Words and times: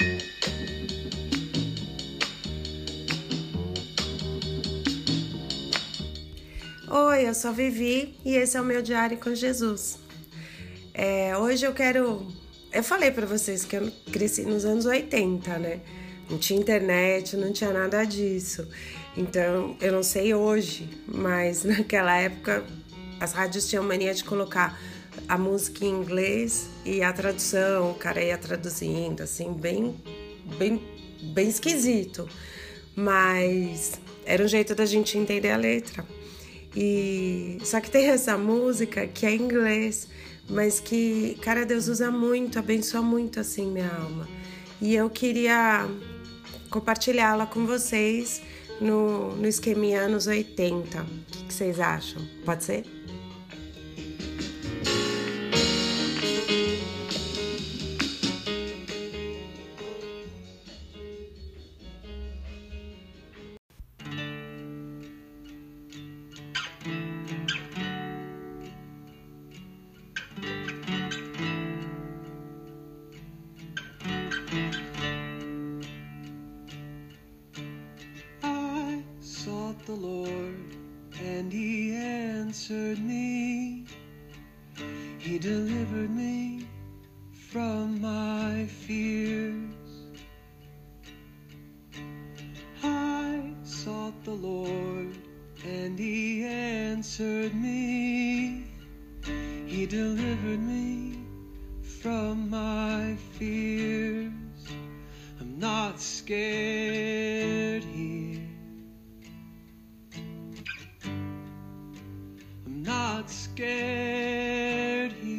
Oi, 0.00 0.08
eu 7.28 7.34
sou 7.34 7.52
Vivi 7.52 8.14
e 8.24 8.36
esse 8.36 8.56
é 8.56 8.60
o 8.60 8.64
meu 8.64 8.80
diário 8.80 9.18
com 9.18 9.34
Jesus. 9.34 9.98
É, 10.94 11.36
hoje 11.36 11.66
eu 11.66 11.74
quero. 11.74 12.24
Eu 12.72 12.84
falei 12.84 13.10
para 13.10 13.26
vocês 13.26 13.64
que 13.64 13.74
eu 13.74 13.90
cresci 14.12 14.42
nos 14.42 14.64
anos 14.64 14.86
80, 14.86 15.58
né? 15.58 15.80
Não 16.30 16.38
tinha 16.38 16.60
internet, 16.60 17.36
não 17.36 17.52
tinha 17.52 17.72
nada 17.72 18.04
disso. 18.04 18.68
Então 19.16 19.76
eu 19.80 19.90
não 19.92 20.04
sei 20.04 20.32
hoje, 20.32 20.88
mas 21.08 21.64
naquela 21.66 22.16
época 22.16 22.64
as 23.18 23.32
rádios 23.32 23.68
tinham 23.68 23.82
mania 23.82 24.14
de 24.14 24.22
colocar 24.22 24.78
a 25.28 25.36
música 25.36 25.84
em 25.84 25.90
inglês 25.90 26.68
e 26.84 27.02
a 27.02 27.12
tradução, 27.12 27.90
o 27.90 27.94
cara 27.94 28.22
ia 28.22 28.38
traduzindo, 28.38 29.22
assim, 29.22 29.52
bem, 29.52 29.94
bem, 30.58 30.82
bem 31.34 31.48
esquisito. 31.48 32.28
Mas 32.96 34.00
era 34.24 34.42
um 34.42 34.48
jeito 34.48 34.74
da 34.74 34.86
gente 34.86 35.18
entender 35.18 35.50
a 35.50 35.56
letra. 35.56 36.04
E 36.74 37.58
só 37.62 37.80
que 37.80 37.90
tem 37.90 38.06
essa 38.08 38.38
música 38.38 39.06
que 39.06 39.26
é 39.26 39.30
em 39.32 39.42
inglês, 39.42 40.08
mas 40.48 40.80
que, 40.80 41.36
cara, 41.42 41.66
Deus 41.66 41.88
usa 41.88 42.10
muito, 42.10 42.58
abençoa 42.58 43.02
muito 43.02 43.38
assim 43.38 43.70
minha 43.70 43.88
alma. 43.88 44.26
E 44.80 44.94
eu 44.94 45.10
queria 45.10 45.86
compartilhá-la 46.70 47.46
com 47.46 47.66
vocês 47.66 48.40
no, 48.80 49.34
no 49.36 49.46
esqueminha 49.46 50.02
anos 50.02 50.26
80. 50.26 51.02
O 51.02 51.04
que, 51.30 51.44
que 51.44 51.54
vocês 51.54 51.80
acham? 51.80 52.22
Pode 52.44 52.64
ser? 52.64 52.97
Answered 82.68 83.02
me. 83.02 83.86
He 85.18 85.38
delivered 85.38 86.10
me 86.10 86.66
from 87.32 87.98
my 87.98 88.66
fears. 88.66 89.54
I 92.82 93.54
sought 93.62 94.22
the 94.24 94.32
Lord, 94.32 95.16
and 95.64 95.98
He 95.98 96.44
answered 96.44 97.54
me. 97.54 98.64
He 99.66 99.86
delivered 99.86 100.60
me 100.60 101.20
from 102.02 102.50
my 102.50 103.16
fears. 103.38 104.32
I'm 105.40 105.58
not 105.58 106.02
scared 106.02 106.67
not 113.18 113.30
scared 113.30 115.10
here. 115.10 115.32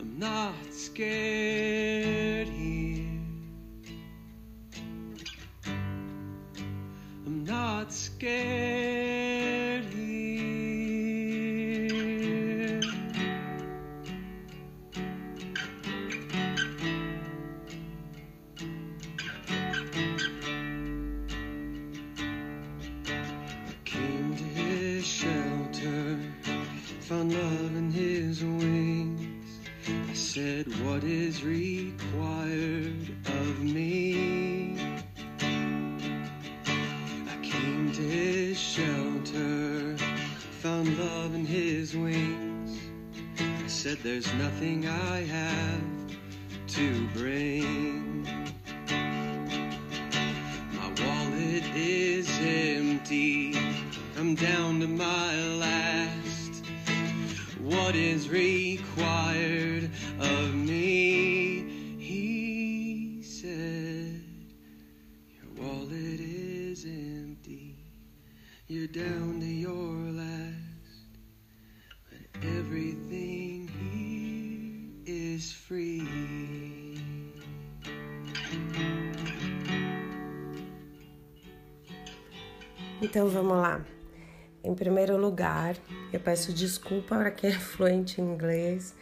I'm 0.00 0.18
not 0.18 0.54
scared 0.72 2.48
here. 2.48 3.20
I'm 7.26 7.44
not 7.44 7.92
scared 7.92 8.87
said, 43.88 43.98
There's 44.02 44.32
nothing 44.34 44.86
I 44.86 45.20
have 45.24 45.80
to 46.68 47.06
bring. 47.14 48.22
My 50.72 50.88
wallet 51.00 51.64
is 51.74 52.28
empty. 52.40 53.56
I'm 54.18 54.34
down 54.34 54.80
to 54.80 54.88
my 54.88 55.34
last. 55.64 56.64
What 57.62 57.94
is 57.94 58.28
required 58.28 59.67
is 75.38 75.52
free. 75.52 76.02
Então 83.00 83.28
vamos 83.28 83.56
lá. 83.56 83.84
Em 84.64 84.74
primeiro 84.74 85.16
lugar, 85.16 85.76
eu 86.12 86.18
peço 86.18 86.52
desculpa 86.52 87.16
para 87.16 87.30
quem 87.30 87.50
é 87.50 87.54
fluente 87.72 88.20
em 88.20 88.24
inglês, 88.24 88.94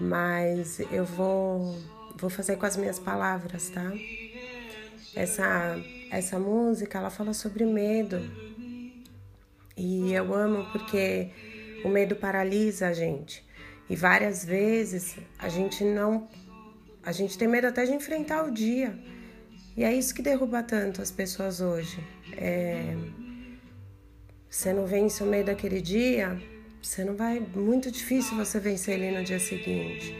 mas 0.00 0.78
eu 0.92 1.04
vou, 1.04 1.76
vou 2.16 2.30
fazer 2.30 2.56
com 2.56 2.64
as 2.64 2.76
minhas 2.76 3.00
palavras, 3.00 3.68
tá? 3.70 3.92
Essa, 5.16 5.76
essa 6.12 6.38
música, 6.38 6.98
ela 6.98 7.10
fala 7.10 7.34
sobre 7.34 7.66
medo. 7.66 8.18
E 9.76 10.12
eu 10.12 10.32
amo 10.32 10.64
porque 10.70 11.30
o 11.84 11.88
medo 11.88 12.14
paralisa 12.14 12.86
a 12.86 12.92
gente. 12.92 13.44
E 13.88 13.96
várias 13.96 14.44
vezes 14.44 15.16
a 15.38 15.48
gente 15.48 15.84
não. 15.84 16.28
A 17.04 17.12
gente 17.12 17.36
tem 17.36 17.48
medo 17.48 17.66
até 17.66 17.84
de 17.84 17.92
enfrentar 17.92 18.44
o 18.44 18.50
dia. 18.50 18.98
E 19.76 19.84
é 19.84 19.92
isso 19.92 20.14
que 20.14 20.22
derruba 20.22 20.62
tanto 20.62 21.00
as 21.00 21.10
pessoas 21.10 21.60
hoje. 21.60 21.98
É, 22.36 22.94
você 24.48 24.72
não 24.72 24.86
vence 24.86 25.22
o 25.22 25.26
medo 25.26 25.46
daquele 25.46 25.80
dia, 25.80 26.38
você 26.82 27.04
não 27.04 27.16
vai. 27.16 27.40
Muito 27.40 27.90
difícil 27.90 28.36
você 28.36 28.60
vencer 28.60 29.00
ele 29.00 29.16
no 29.16 29.24
dia 29.24 29.40
seguinte. 29.40 30.14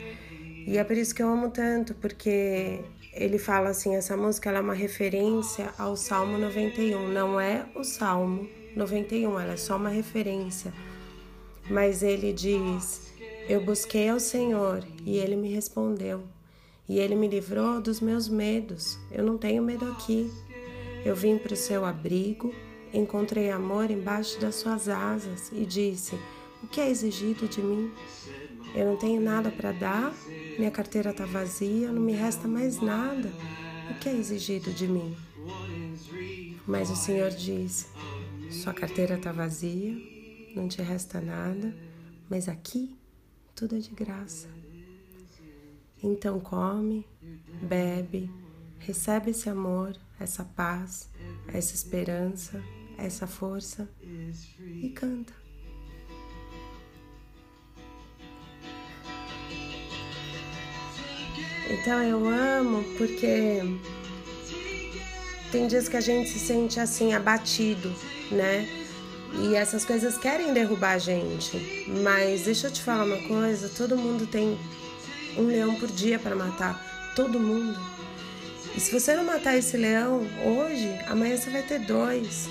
E 0.66 0.78
é 0.78 0.84
por 0.84 0.96
isso 0.96 1.14
que 1.14 1.22
eu 1.22 1.28
amo 1.28 1.50
tanto, 1.50 1.94
porque 1.94 2.80
ele 3.12 3.38
fala 3.38 3.70
assim: 3.70 3.94
essa 3.94 4.16
música 4.16 4.48
ela 4.48 4.58
é 4.58 4.62
uma 4.62 4.74
referência 4.74 5.72
ao 5.76 5.96
Salmo 5.96 6.38
91. 6.38 7.08
Não 7.08 7.38
é 7.38 7.66
o 7.74 7.84
Salmo 7.84 8.48
91, 8.74 9.38
ela 9.38 9.52
é 9.52 9.56
só 9.56 9.76
uma 9.76 9.90
referência. 9.90 10.72
Mas 11.70 12.02
ele 12.02 12.32
diz: 12.32 13.11
Eu 13.48 13.60
busquei 13.60 14.08
ao 14.08 14.20
Senhor 14.20 14.84
e 15.04 15.16
ele 15.16 15.34
me 15.34 15.52
respondeu. 15.52 16.22
E 16.88 16.98
ele 16.98 17.14
me 17.14 17.26
livrou 17.26 17.80
dos 17.80 18.00
meus 18.00 18.28
medos. 18.28 18.98
Eu 19.10 19.24
não 19.24 19.36
tenho 19.36 19.62
medo 19.62 19.84
aqui. 19.90 20.30
Eu 21.04 21.16
vim 21.16 21.36
para 21.38 21.54
o 21.54 21.56
seu 21.56 21.84
abrigo, 21.84 22.54
encontrei 22.94 23.50
amor 23.50 23.90
embaixo 23.90 24.40
das 24.40 24.54
suas 24.54 24.88
asas 24.88 25.50
e 25.52 25.64
disse: 25.66 26.14
O 26.62 26.68
que 26.68 26.80
é 26.80 26.88
exigido 26.88 27.48
de 27.48 27.60
mim? 27.60 27.90
Eu 28.74 28.86
não 28.86 28.96
tenho 28.96 29.20
nada 29.20 29.50
para 29.50 29.72
dar, 29.72 30.14
minha 30.56 30.70
carteira 30.70 31.10
está 31.10 31.26
vazia, 31.26 31.90
não 31.90 32.00
me 32.00 32.12
resta 32.12 32.46
mais 32.46 32.80
nada. 32.80 33.30
O 33.90 33.98
que 33.98 34.08
é 34.08 34.14
exigido 34.14 34.72
de 34.72 34.86
mim? 34.86 35.16
Mas 36.64 36.88
o 36.90 36.96
Senhor 36.96 37.30
disse: 37.30 37.86
Sua 38.50 38.72
carteira 38.72 39.16
está 39.16 39.32
vazia, 39.32 39.94
não 40.54 40.68
te 40.68 40.80
resta 40.80 41.20
nada, 41.20 41.74
mas 42.30 42.48
aqui 42.48 43.01
tudo 43.54 43.76
é 43.76 43.78
de 43.78 43.90
graça. 43.90 44.48
Então 46.02 46.40
come, 46.40 47.06
bebe, 47.62 48.30
recebe 48.78 49.30
esse 49.30 49.48
amor, 49.48 49.96
essa 50.18 50.44
paz, 50.44 51.08
essa 51.48 51.74
esperança, 51.74 52.62
essa 52.98 53.26
força 53.26 53.88
e 54.58 54.88
canta. 54.90 55.32
Então 61.70 62.02
eu 62.02 62.28
amo 62.28 62.82
porque 62.98 63.60
tem 65.50 65.66
dias 65.66 65.88
que 65.88 65.96
a 65.96 66.00
gente 66.00 66.28
se 66.28 66.38
sente 66.38 66.80
assim 66.80 67.14
abatido, 67.14 67.88
né? 68.30 68.66
E 69.40 69.54
essas 69.54 69.84
coisas 69.84 70.18
querem 70.18 70.52
derrubar 70.52 70.92
a 70.92 70.98
gente. 70.98 71.86
Mas 72.02 72.42
deixa 72.42 72.66
eu 72.66 72.72
te 72.72 72.82
falar 72.82 73.04
uma 73.04 73.28
coisa, 73.28 73.68
todo 73.68 73.96
mundo 73.96 74.26
tem 74.26 74.58
um 75.36 75.46
leão 75.46 75.74
por 75.76 75.88
dia 75.90 76.18
para 76.18 76.36
matar, 76.36 77.12
todo 77.16 77.40
mundo. 77.40 77.78
E 78.76 78.80
se 78.80 78.90
você 78.92 79.14
não 79.14 79.24
matar 79.24 79.56
esse 79.56 79.76
leão 79.76 80.26
hoje, 80.44 80.88
amanhã 81.06 81.36
você 81.36 81.50
vai 81.50 81.62
ter 81.62 81.80
dois. 81.80 82.48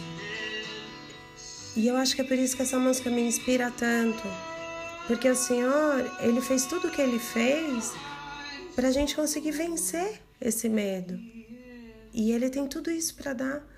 E 1.75 1.87
eu 1.87 1.95
acho 1.95 2.15
que 2.15 2.21
é 2.21 2.23
por 2.23 2.37
isso 2.37 2.55
que 2.55 2.61
essa 2.61 2.77
música 2.77 3.09
me 3.09 3.21
inspira 3.21 3.71
tanto. 3.71 4.21
Porque 5.07 5.29
o 5.29 5.35
Senhor, 5.35 6.11
Ele 6.19 6.41
fez 6.41 6.65
tudo 6.65 6.87
o 6.87 6.91
que 6.91 7.01
Ele 7.01 7.19
fez 7.19 7.93
para 8.75 8.89
a 8.89 8.91
gente 8.91 9.15
conseguir 9.15 9.51
vencer 9.51 10.21
esse 10.39 10.67
medo. 10.67 11.17
E 12.13 12.31
Ele 12.31 12.49
tem 12.49 12.67
tudo 12.67 12.91
isso 12.91 13.15
para 13.15 13.33
dar. 13.33 13.70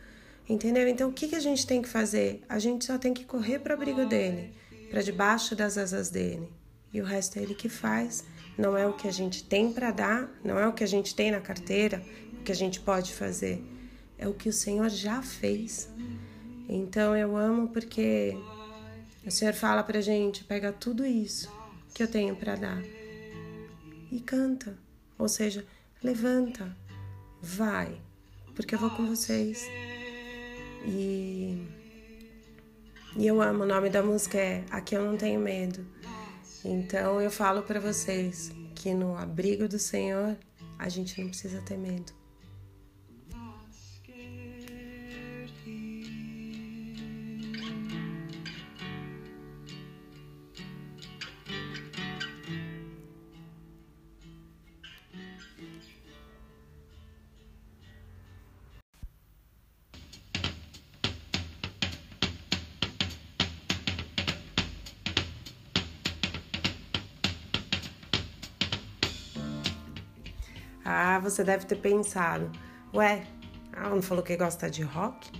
Entendeu? 0.48 0.88
Então 0.88 1.10
o 1.10 1.13
que, 1.13 1.28
que 1.28 1.36
a 1.36 1.40
gente 1.40 1.66
tem 1.66 1.81
que 1.81 1.88
fazer? 1.88 2.44
A 2.50 2.60
gente 2.60 2.86
só 2.86 2.98
tem 2.98 3.13
que 3.13 3.24
correr 3.24 3.60
para 3.60 3.74
o 3.74 3.78
abrigo 3.78 4.06
dele, 4.06 4.54
para 4.90 5.01
debaixo 5.01 5.56
das 5.56 5.78
asas 5.78 6.10
dele. 6.10 6.50
E 6.94 7.01
o 7.01 7.06
resto 7.06 7.40
é 7.40 7.42
ele 7.42 7.56
que 7.56 7.69
faz. 7.69 8.24
Não 8.57 8.78
é 8.78 8.86
o 8.86 8.94
que 8.94 9.07
a 9.07 9.12
gente 9.12 9.44
tem 9.44 9.72
para 9.74 9.90
dar, 9.92 10.30
não 10.44 10.60
é 10.60 10.68
o 10.68 10.74
que 10.74 10.84
a 10.84 10.88
gente 10.88 11.16
tem 11.16 11.31
na 11.31 11.42
carteira, 11.42 12.04
o 12.40 12.44
que 12.44 12.51
a 12.51 12.56
gente 12.56 12.80
pode 12.80 13.13
fazer. 13.13 13.63
É 14.18 14.28
o 14.28 14.34
que 14.34 14.48
o 14.48 14.54
Senhor 14.54 14.90
já 14.90 15.22
fez. 15.22 15.90
Então 16.69 17.16
eu 17.16 17.36
amo 17.36 17.69
porque 17.69 18.38
o 19.25 19.31
Senhor 19.31 19.54
fala 19.54 19.84
pra 19.84 20.01
gente: 20.01 20.44
pega 20.44 20.72
tudo 20.72 21.06
isso 21.06 21.51
que 21.94 22.04
eu 22.04 22.07
tenho 22.07 22.36
para 22.36 22.56
dar 22.56 22.84
e 24.12 24.19
canta. 24.19 24.78
Ou 25.18 25.28
seja, 25.28 25.66
levanta, 26.01 26.75
vai, 27.42 28.00
porque 28.56 28.75
eu 28.75 28.80
vou 28.80 28.92
com 28.92 29.07
vocês. 29.07 29.66
E, 30.86 31.66
e 33.16 33.28
eu 33.28 33.42
amo, 33.42 33.64
o 33.64 33.68
nome 33.68 33.90
da 33.90 34.04
música 34.04 34.38
é 34.38 34.66
Aqui 34.70 34.96
Eu 34.96 35.04
Não 35.06 35.18
Tenho 35.18 35.40
Medo. 35.40 35.86
Então 36.64 37.22
eu 37.22 37.32
falo 37.32 37.64
para 37.64 37.80
vocês 37.80 38.52
que 38.76 38.94
no 38.94 39.18
abrigo 39.18 39.68
do 39.68 39.80
Senhor 39.80 40.38
a 40.78 40.90
gente 40.90 41.20
não 41.22 41.30
precisa 41.30 41.62
ter 41.62 41.78
medo. 41.78 42.12
Ah, 70.84 71.20
você 71.20 71.44
deve 71.44 71.66
ter 71.66 71.78
pensado, 71.78 72.52
ué, 72.94 73.26
ela 73.76 73.90
não 73.90 74.02
falou 74.02 74.24
que 74.24 74.36
gosta 74.36 74.70
de 74.70 74.84
rock? 74.84 75.32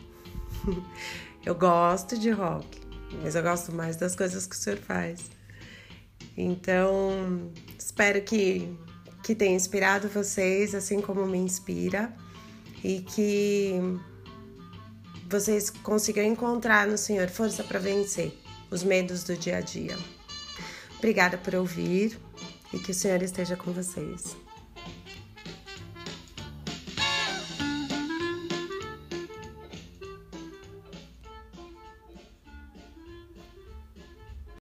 eu 1.46 1.54
gosto 1.54 2.18
de 2.18 2.32
rock, 2.32 2.82
mas 3.22 3.36
eu 3.36 3.44
gosto 3.44 3.72
mais 3.72 3.96
das 3.96 4.16
coisas 4.16 4.48
que 4.48 4.56
o 4.56 4.58
senhor 4.58 4.80
faz. 4.80 5.30
Então, 6.36 7.52
espero 7.78 8.22
que, 8.22 8.76
que 9.22 9.36
tenha 9.36 9.56
inspirado 9.56 10.08
vocês, 10.08 10.74
assim 10.74 11.02
como 11.02 11.26
me 11.26 11.38
inspira, 11.38 12.14
e 12.84 13.02
que 13.02 13.80
vocês 15.30 15.70
consigam 15.70 16.24
encontrar 16.24 16.88
no 16.88 16.98
Senhor 16.98 17.30
força 17.30 17.64
para 17.64 17.80
vencer 17.80 18.38
os 18.70 18.84
medos 18.84 19.24
do 19.24 19.38
dia 19.38 19.58
a 19.58 19.62
dia. 19.62 19.98
Obrigada 20.98 21.38
por 21.38 21.56
ouvir 21.56 22.20
e 22.74 22.80
que 22.80 22.92
o 22.92 22.94
Senhor 22.94 23.22
esteja 23.22 23.56
com 23.56 23.72
vocês. 23.72 24.36